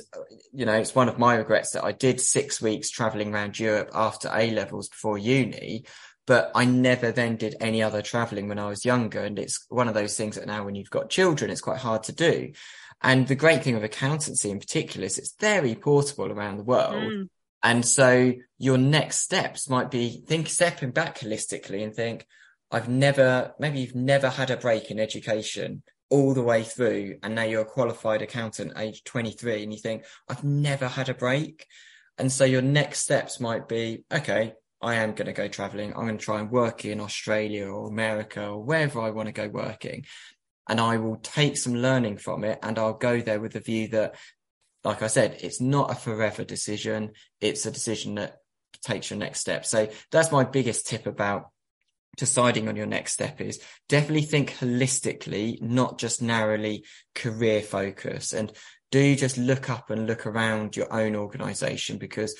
[0.53, 3.91] you know, it's one of my regrets that I did six weeks traveling around Europe
[3.95, 5.85] after A levels before uni
[6.31, 9.21] but I never then did any other traveling when I was younger.
[9.25, 12.05] And it's one of those things that now when you've got children, it's quite hard
[12.05, 12.53] to do.
[13.03, 17.13] And the great thing of accountancy in particular is it's very portable around the world.
[17.13, 17.29] Mm.
[17.63, 22.27] And so your next steps might be think stepping back holistically and think,
[22.71, 27.17] I've never, maybe you've never had a break in education all the way through.
[27.23, 31.15] And now you're a qualified accountant age 23 and you think, I've never had a
[31.15, 31.67] break.
[32.19, 35.91] And so your next steps might be, okay, I am going to go traveling.
[35.91, 39.33] I'm going to try and work in Australia or America or wherever I want to
[39.33, 40.05] go working
[40.71, 43.89] and I will take some learning from it and I'll go there with the view
[43.89, 44.15] that,
[44.85, 47.11] like I said, it's not a forever decision.
[47.41, 48.37] It's a decision that
[48.81, 49.67] takes your next step.
[49.67, 51.51] So that's my biggest tip about
[52.17, 56.85] deciding on your next step is definitely think holistically, not just narrowly
[57.17, 58.53] career focus and
[58.93, 62.37] do just look up and look around your own organization because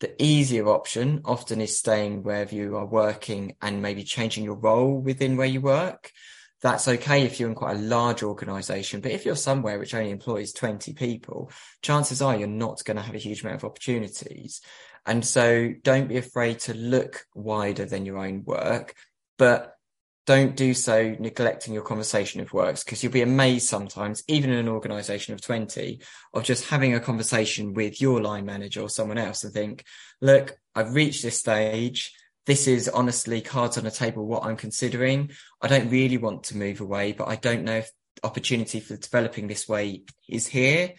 [0.00, 4.98] the easier option often is staying wherever you are working and maybe changing your role
[4.98, 6.10] within where you work
[6.64, 9.02] that's okay if you're in quite a large organization.
[9.02, 11.50] But if you're somewhere which only employs 20 people,
[11.82, 14.62] chances are you're not going to have a huge amount of opportunities.
[15.04, 18.94] And so don't be afraid to look wider than your own work,
[19.36, 19.76] but
[20.26, 24.56] don't do so neglecting your conversation of works because you'll be amazed sometimes, even in
[24.56, 26.00] an organization of 20,
[26.32, 29.84] of just having a conversation with your line manager or someone else and think,
[30.22, 32.14] look, I've reached this stage
[32.46, 35.30] this is honestly cards on the table what I'm considering.
[35.60, 37.90] I don't really want to move away, but I don't know if
[38.22, 40.94] opportunity for developing this way is here.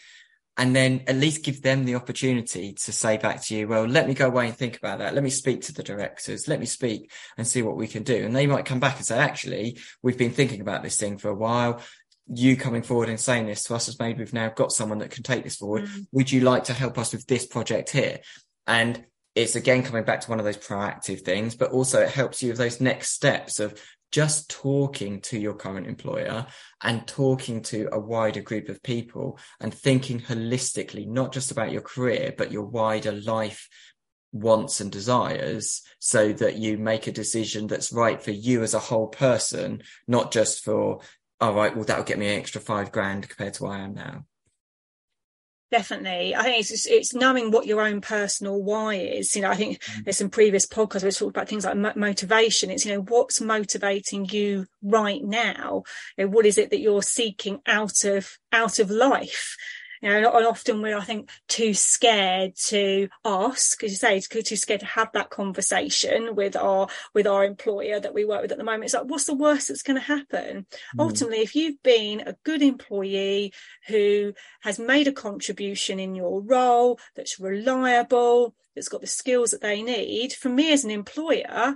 [0.57, 4.07] And then at least give them the opportunity to say back to you, well, let
[4.07, 5.13] me go away and think about that.
[5.13, 6.47] Let me speak to the directors.
[6.47, 8.23] Let me speak and see what we can do.
[8.25, 11.29] And they might come back and say, actually, we've been thinking about this thing for
[11.29, 11.81] a while
[12.27, 15.11] you coming forward and saying this to us as maybe we've now got someone that
[15.11, 15.83] can take this forward.
[15.83, 16.07] Mm.
[16.11, 18.19] Would you like to help us with this project here?
[18.65, 19.05] And
[19.35, 22.49] it's again coming back to one of those proactive things, but also it helps you
[22.49, 23.79] with those next steps of
[24.11, 26.45] just talking to your current employer
[26.81, 31.81] and talking to a wider group of people and thinking holistically, not just about your
[31.81, 33.67] career, but your wider life
[34.31, 38.79] wants and desires so that you make a decision that's right for you as a
[38.79, 41.01] whole person, not just for,
[41.41, 43.95] all right, well, that'll get me an extra five grand compared to where I am
[43.95, 44.25] now
[45.77, 46.35] definitely.
[46.35, 49.35] I think it's just, it's knowing what your own personal why is.
[49.35, 50.03] You know i think mm.
[50.03, 52.71] there's some previous podcasts we've talked about things like motivation.
[52.71, 55.83] It's you know what's motivating you right now?
[56.17, 59.55] You know, what is it that you're seeking out of out of life
[60.05, 64.27] you know, and often we're, I think, too scared to ask, as you say, it's
[64.27, 68.51] too scared to have that conversation with our with our employer that we work with
[68.51, 68.85] at the moment.
[68.85, 70.67] It's like, what's the worst that's going to happen?
[70.95, 70.99] Mm.
[70.99, 73.51] Ultimately, if you've been a good employee
[73.87, 79.61] who has made a contribution in your role, that's reliable, that's got the skills that
[79.61, 81.75] they need, for me as an employer,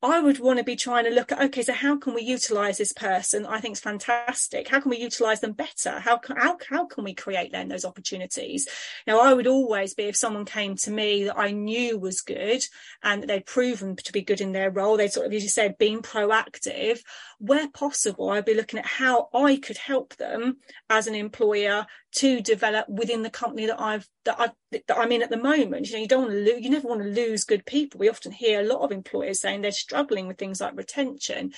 [0.00, 2.78] I would want to be trying to look at, okay, so how can we utilize
[2.78, 3.44] this person?
[3.44, 4.68] I think it's fantastic.
[4.68, 5.98] How can we utilize them better?
[5.98, 8.68] How can, how, how can we create then those opportunities?
[9.08, 12.62] Now, I would always be, if someone came to me that I knew was good
[13.02, 15.78] and they'd proven to be good in their role, they'd sort of, as you said,
[15.78, 17.00] being proactive,
[17.38, 22.40] where possible, I'd be looking at how I could help them as an employer to
[22.40, 25.88] develop within the company that I've that I that I'm in at the moment.
[25.88, 27.98] You know, you don't want to lose, you never want to lose good people.
[27.98, 31.52] We often hear a lot of employers saying they're struggling with things like retention.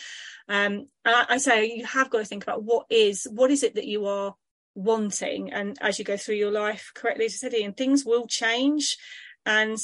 [0.49, 3.63] Um, and I, I say you have got to think about what is what is
[3.63, 4.35] it that you are
[4.75, 8.27] wanting, and as you go through your life, correctly as you said, and things will
[8.27, 8.97] change,
[9.47, 9.79] and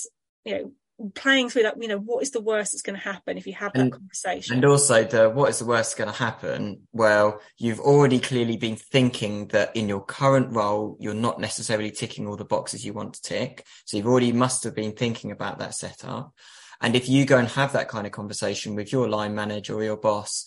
[0.44, 0.72] you know
[1.14, 3.52] playing through that, you know, what is the worst that's going to happen if you
[3.54, 4.56] have that and, conversation?
[4.56, 6.82] And also the what is the worst going to happen?
[6.92, 12.26] Well, you've already clearly been thinking that in your current role, you're not necessarily ticking
[12.26, 13.66] all the boxes you want to tick.
[13.84, 16.32] So you've already must have been thinking about that setup.
[16.80, 19.84] And if you go and have that kind of conversation with your line manager or
[19.84, 20.46] your boss,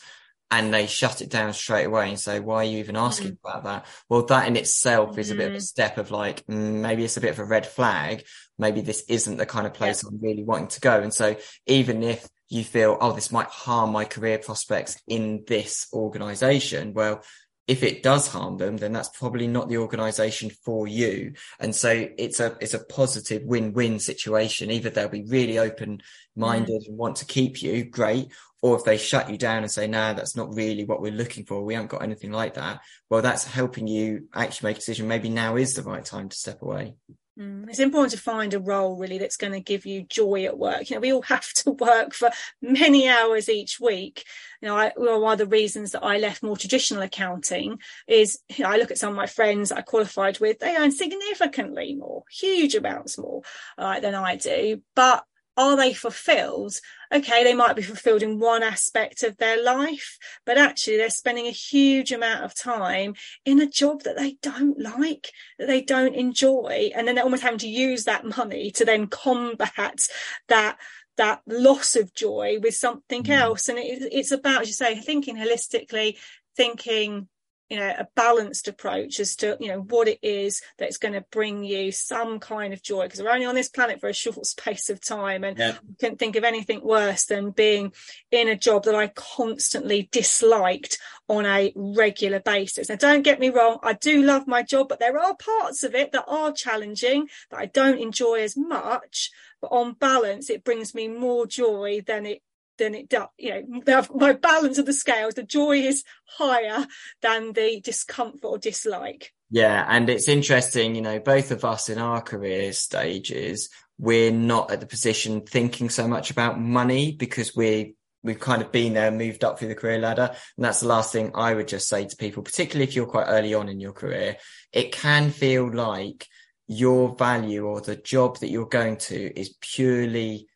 [0.51, 3.37] and they shut it down straight away and say, why are you even asking mm.
[3.43, 3.85] about that?
[4.09, 5.61] Well, that in itself is a bit of a mm-hmm.
[5.61, 8.23] step of like, mm, maybe it's a bit of a red flag.
[8.59, 10.09] Maybe this isn't the kind of place yeah.
[10.09, 11.01] I'm really wanting to go.
[11.01, 15.87] And so even if you feel, oh, this might harm my career prospects in this
[15.93, 17.23] organization, well,
[17.67, 21.33] if it does harm them, then that's probably not the organization for you.
[21.59, 24.71] And so it's a, it's a positive win-win situation.
[24.71, 26.01] Either they'll be really open
[26.35, 26.87] minded mm.
[26.87, 28.31] and want to keep you, great.
[28.63, 31.45] Or if they shut you down and say, nah, that's not really what we're looking
[31.45, 31.63] for.
[31.63, 32.81] We haven't got anything like that.
[33.07, 35.07] Well, that's helping you actually make a decision.
[35.07, 36.95] Maybe now is the right time to step away.
[37.39, 40.57] Mm, it's important to find a role really that's going to give you joy at
[40.57, 40.89] work.
[40.89, 42.29] You know, we all have to work for
[42.61, 44.25] many hours each week.
[44.61, 48.39] You know, I, well, one of the reasons that I left more traditional accounting is
[48.49, 51.95] you know, I look at some of my friends I qualified with, they earn significantly
[51.95, 53.41] more, huge amounts more
[53.77, 54.81] uh, than I do.
[54.95, 55.23] But
[55.59, 56.79] are they fulfilled?
[57.13, 61.47] Okay, they might be fulfilled in one aspect of their life, but actually they're spending
[61.47, 66.15] a huge amount of time in a job that they don't like, that they don't
[66.15, 66.91] enjoy.
[66.95, 70.07] And then they're almost having to use that money to then combat
[70.47, 70.77] that
[71.17, 73.35] that loss of joy with something mm.
[73.35, 73.67] else.
[73.67, 76.15] And it, it's about, as you say, thinking holistically,
[76.55, 77.27] thinking
[77.69, 81.23] you know a balanced approach as to you know what it is that's going to
[81.31, 84.45] bring you some kind of joy because we're only on this planet for a short
[84.45, 85.75] space of time and yeah.
[85.77, 87.93] I couldn't think of anything worse than being
[88.31, 90.97] in a job that I constantly disliked
[91.27, 94.99] on a regular basis now don't get me wrong I do love my job but
[94.99, 99.29] there are parts of it that are challenging that I don't enjoy as much
[99.61, 102.41] but on balance it brings me more joy than it
[102.79, 103.27] than it does.
[103.37, 106.85] You know, my balance of the scales, the joy is higher
[107.21, 109.33] than the discomfort or dislike.
[109.51, 114.71] Yeah, and it's interesting, you know, both of us in our career stages, we're not
[114.71, 119.11] at the position thinking so much about money because we we've kind of been there,
[119.11, 120.31] moved up through the career ladder.
[120.57, 123.27] And that's the last thing I would just say to people, particularly if you're quite
[123.27, 124.35] early on in your career.
[124.73, 126.27] It can feel like
[126.67, 130.48] your value or the job that you're going to is purely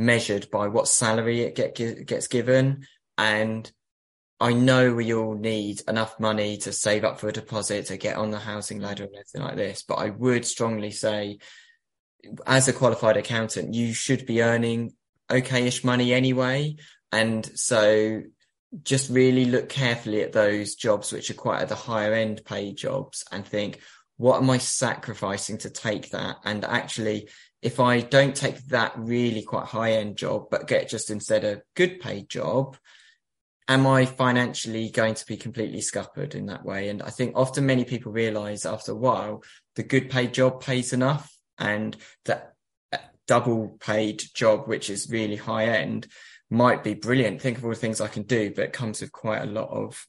[0.00, 2.86] measured by what salary it get, gets given.
[3.18, 3.70] And
[4.40, 8.16] I know we all need enough money to save up for a deposit to get
[8.16, 9.84] on the housing ladder and everything like this.
[9.86, 11.38] But I would strongly say,
[12.46, 14.94] as a qualified accountant, you should be earning
[15.30, 16.76] okay-ish money anyway.
[17.12, 18.22] And so
[18.82, 22.76] just really look carefully at those jobs which are quite at the higher end paid
[22.76, 23.80] jobs and think,
[24.20, 26.36] what am I sacrificing to take that?
[26.44, 27.30] And actually,
[27.62, 31.62] if I don't take that really quite high end job, but get just instead a
[31.74, 32.76] good paid job,
[33.66, 36.90] am I financially going to be completely scuppered in that way?
[36.90, 39.42] And I think often many people realize after a while,
[39.74, 41.96] the good paid job pays enough and
[42.26, 42.52] that
[42.92, 46.08] uh, double paid job, which is really high end,
[46.50, 47.40] might be brilliant.
[47.40, 49.70] Think of all the things I can do, but it comes with quite a lot
[49.70, 50.04] of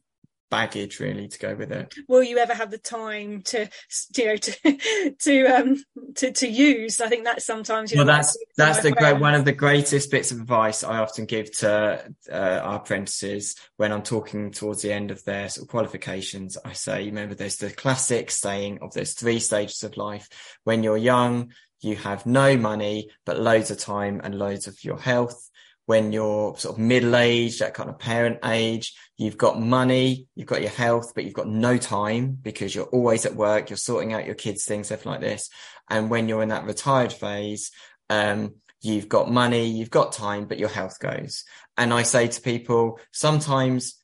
[0.52, 1.96] baggage really to go with it.
[2.08, 3.68] Will you ever have the time to
[4.16, 5.84] you know to to um
[6.16, 7.02] to, to use?
[7.02, 10.12] I think that's sometimes you well know, that's that's the great one of the greatest
[10.12, 14.92] bits of advice i often give to uh, our apprentices when i'm talking towards the
[14.92, 16.58] end of their sort of qualifications.
[16.64, 20.28] I say remember there's the classic saying of those three stages of life.
[20.66, 25.00] When you're young you have no money but loads of time and loads of your
[25.00, 25.50] health
[25.92, 30.48] when you're sort of middle aged, that kind of parent age, you've got money, you've
[30.48, 34.14] got your health, but you've got no time because you're always at work, you're sorting
[34.14, 35.50] out your kids' things, stuff like this.
[35.90, 37.72] And when you're in that retired phase,
[38.10, 41.44] um, you've got money, you've got time, but your health goes.
[41.76, 44.02] And I say to people, sometimes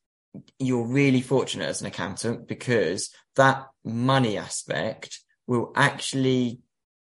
[0.60, 6.60] you're really fortunate as an accountant because that money aspect will actually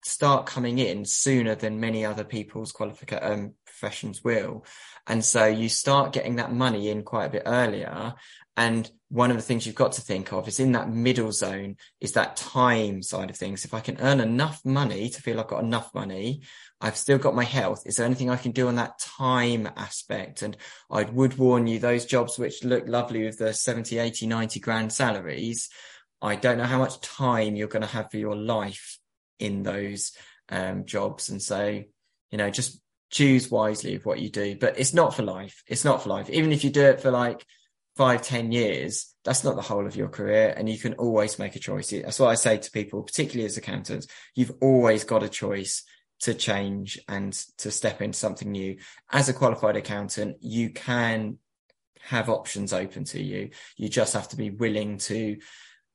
[0.05, 4.65] start coming in sooner than many other people's qualification um, professions will.
[5.09, 8.15] And so you start getting that money in quite a bit earlier.
[8.57, 11.77] And one of the things you've got to think of is in that middle zone
[12.01, 13.65] is that time side of things.
[13.65, 16.43] If I can earn enough money to feel I've got enough money,
[16.81, 17.83] I've still got my health.
[17.87, 20.43] Is there anything I can do on that time aspect?
[20.43, 20.57] And
[20.91, 24.93] I would warn you, those jobs which look lovely with the 70, 80, 90 grand
[24.93, 25.71] salaries,
[26.21, 28.99] I don't know how much time you're going to have for your life
[29.41, 30.13] in those
[30.51, 31.31] um, jobs.
[31.31, 31.83] And so,
[32.31, 32.82] you know, just
[33.13, 35.63] choose wisely of what you do, but it's not for life.
[35.69, 36.29] It's not for life.
[36.31, 37.47] Even if you do it for like
[37.95, 40.53] five, ten years, that's not the whole of your career.
[40.57, 41.91] And you can always make a choice.
[41.91, 44.09] That's what I say to people, particularly as accountants.
[44.35, 45.85] You've always got a choice
[46.23, 48.79] to change and to step into something new.
[49.11, 51.39] As a qualified accountant, you can
[52.01, 53.51] have options open to you.
[53.77, 55.37] You just have to be willing to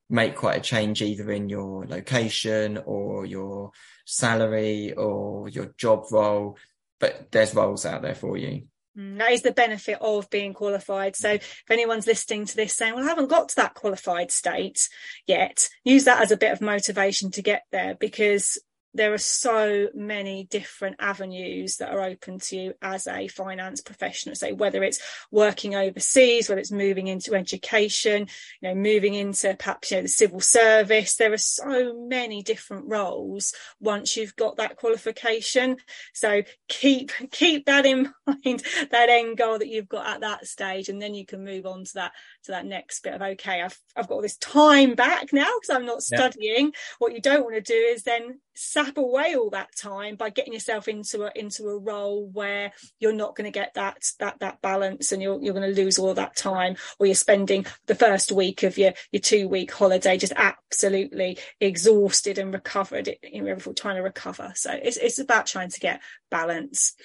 [0.10, 3.72] make quite a change either in your location or your
[4.06, 6.58] salary or your job role.
[7.00, 8.64] But there's roles out there for you.
[8.98, 11.16] Mm, that is the benefit of being qualified.
[11.16, 14.90] So if anyone's listening to this saying, well, I haven't got to that qualified state
[15.28, 18.58] yet, use that as a bit of motivation to get there because
[18.98, 24.36] there are so many different avenues that are open to you as a finance professional.
[24.36, 25.00] So whether it's
[25.32, 28.28] working overseas whether it's moving into education
[28.62, 32.86] you know moving into perhaps you know the civil service there are so many different
[32.88, 35.78] roles once you've got that qualification.
[36.14, 40.90] So keep keep that in mind that end goal that you've got at that stage
[40.90, 42.12] and then you can move on to that
[42.44, 45.76] to that next bit of okay I've I've got all this time back now because
[45.76, 46.74] I'm not studying.
[47.00, 50.52] What you don't want to do is then sap away all that time by getting
[50.52, 54.60] yourself into a into a role where you're not going to get that that that
[54.62, 58.32] balance and you're you're going to lose all that time or you're spending the first
[58.32, 63.96] week of your your two week holiday just absolutely exhausted and recovered you know trying
[63.96, 64.52] to recover.
[64.56, 66.02] So it's it's about trying to get
[66.32, 66.96] balance.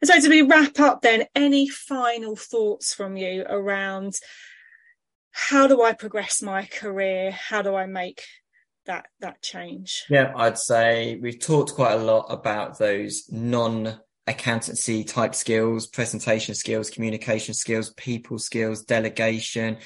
[0.00, 4.14] And so to be wrap up then any final thoughts from you around
[5.32, 7.32] how do I progress my career?
[7.32, 8.22] How do I make
[8.86, 10.04] that that change?
[10.08, 16.54] Yeah i'd say we've talked quite a lot about those non accountancy type skills presentation
[16.54, 19.76] skills communication skills people skills delegation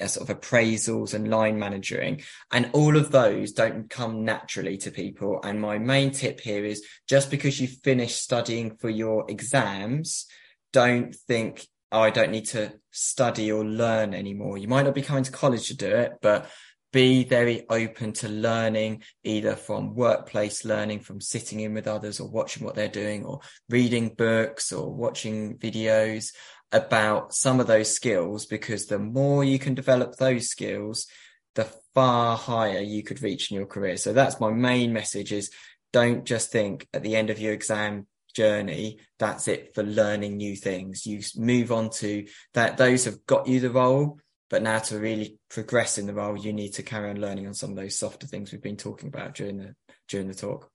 [0.00, 2.20] uh, sort of appraisals and line managing.
[2.50, 5.40] And all of those don't come naturally to people.
[5.44, 10.26] And my main tip here is just because you finish studying for your exams
[10.72, 14.58] don't think oh, I don't need to study or learn anymore.
[14.58, 16.50] You might not be coming to college to do it, but
[16.94, 22.30] be very open to learning either from workplace learning from sitting in with others or
[22.30, 26.28] watching what they're doing or reading books or watching videos
[26.70, 31.08] about some of those skills because the more you can develop those skills
[31.56, 33.96] the far higher you could reach in your career.
[33.96, 35.50] So that's my main message is
[35.92, 40.54] don't just think at the end of your exam journey that's it for learning new
[40.54, 41.06] things.
[41.06, 44.20] You move on to that those have got you the role
[44.54, 47.54] but now to really progress in the role, you need to carry on learning on
[47.54, 49.74] some of those softer things we've been talking about during the
[50.06, 50.70] during the talk.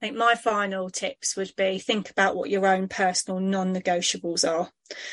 [0.00, 4.70] I think my final tips would be think about what your own personal non-negotiables are.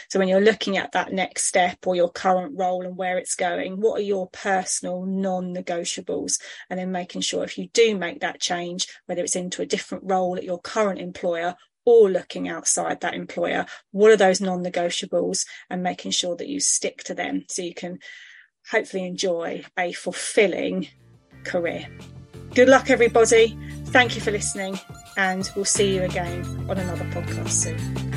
[0.10, 3.34] So when you're looking at that next step or your current role and where it's
[3.34, 6.40] going, what are your personal non-negotiables?
[6.70, 10.04] And then making sure if you do make that change, whether it's into a different
[10.06, 11.56] role at your current employer
[11.86, 13.66] or looking outside that employer.
[13.92, 17.74] What are those non negotiables and making sure that you stick to them so you
[17.74, 18.00] can
[18.72, 20.88] hopefully enjoy a fulfilling
[21.44, 21.88] career.
[22.54, 23.58] Good luck, everybody.
[23.86, 24.80] Thank you for listening,
[25.18, 28.15] and we'll see you again on another podcast soon.